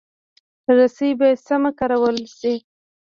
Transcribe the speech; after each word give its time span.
رسۍ 0.77 1.11
باید 1.19 1.39
سمه 1.47 1.71
کارول 1.79 2.17
شي. 2.37 2.55